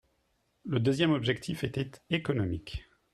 [0.65, 2.89] Le deuxième objectif était économique.